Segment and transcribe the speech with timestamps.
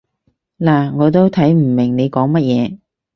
[0.57, 2.79] 嗱，我都睇唔明你講乜嘢